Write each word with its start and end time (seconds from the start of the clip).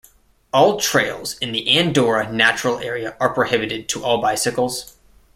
All 0.51 0.79
trails 0.79 1.37
in 1.37 1.51
the 1.51 1.77
Andorra 1.77 2.33
Natural 2.33 2.79
Area 2.79 3.15
are 3.19 3.31
prohibited 3.35 3.87
to 3.89 4.03
all 4.03 4.19
bicycles. 4.19 4.95